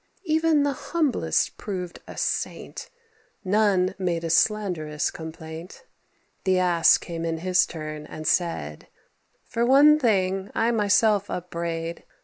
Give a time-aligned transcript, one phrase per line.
[0.23, 2.89] Even the humblest proved a saint:
[3.45, 5.83] None made a slanderous complaint.
[6.43, 8.87] The Ass came in his turn, and said,
[9.45, 12.03] "For one thing I myself upbraid.